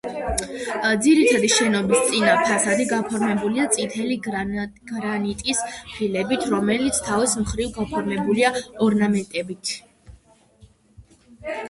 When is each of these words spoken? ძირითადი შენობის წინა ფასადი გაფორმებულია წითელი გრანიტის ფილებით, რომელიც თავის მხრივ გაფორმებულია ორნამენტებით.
ძირითადი 1.07 1.49
შენობის 1.55 1.99
წინა 2.11 2.31
ფასადი 2.45 2.87
გაფორმებულია 2.93 3.67
წითელი 3.75 4.17
გრანიტის 4.29 5.61
ფილებით, 5.93 6.49
რომელიც 6.55 7.03
თავის 7.11 7.37
მხრივ 7.45 7.71
გაფორმებულია 7.79 8.53
ორნამენტებით. 8.87 9.75